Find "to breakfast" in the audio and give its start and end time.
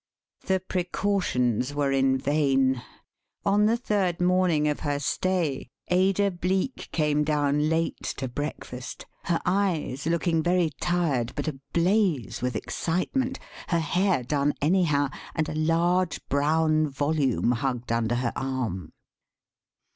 8.17-9.05